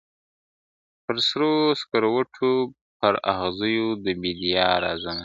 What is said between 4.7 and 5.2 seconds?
راځمه..